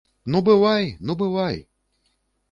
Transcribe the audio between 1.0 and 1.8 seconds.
ну бывай!